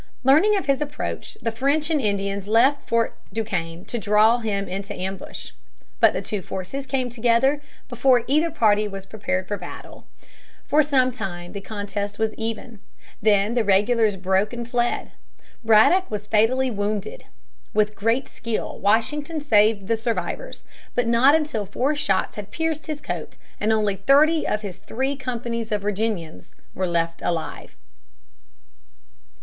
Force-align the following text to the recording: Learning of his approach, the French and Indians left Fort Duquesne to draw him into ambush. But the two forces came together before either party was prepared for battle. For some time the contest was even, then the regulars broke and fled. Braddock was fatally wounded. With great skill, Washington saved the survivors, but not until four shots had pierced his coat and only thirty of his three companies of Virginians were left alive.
Learning 0.23 0.57
of 0.57 0.65
his 0.65 0.81
approach, 0.81 1.37
the 1.43 1.51
French 1.51 1.91
and 1.91 2.01
Indians 2.01 2.47
left 2.47 2.89
Fort 2.89 3.15
Duquesne 3.31 3.85
to 3.85 3.99
draw 3.99 4.39
him 4.39 4.67
into 4.67 4.95
ambush. 4.99 5.51
But 5.99 6.13
the 6.13 6.23
two 6.23 6.41
forces 6.41 6.87
came 6.87 7.07
together 7.11 7.61
before 7.87 8.23
either 8.25 8.49
party 8.49 8.87
was 8.87 9.05
prepared 9.05 9.47
for 9.47 9.57
battle. 9.57 10.07
For 10.65 10.81
some 10.81 11.11
time 11.11 11.51
the 11.51 11.61
contest 11.61 12.17
was 12.17 12.33
even, 12.33 12.79
then 13.21 13.53
the 13.53 13.63
regulars 13.63 14.15
broke 14.15 14.53
and 14.53 14.67
fled. 14.67 15.11
Braddock 15.63 16.09
was 16.09 16.25
fatally 16.25 16.71
wounded. 16.71 17.25
With 17.71 17.93
great 17.93 18.27
skill, 18.27 18.79
Washington 18.79 19.39
saved 19.39 19.87
the 19.87 19.97
survivors, 19.97 20.63
but 20.95 21.05
not 21.07 21.35
until 21.35 21.67
four 21.67 21.95
shots 21.95 22.37
had 22.37 22.49
pierced 22.49 22.87
his 22.87 23.01
coat 23.01 23.37
and 23.59 23.71
only 23.71 23.97
thirty 23.97 24.47
of 24.47 24.63
his 24.63 24.79
three 24.79 25.15
companies 25.15 25.71
of 25.71 25.83
Virginians 25.83 26.55
were 26.73 26.87
left 26.87 27.21
alive. 27.21 27.75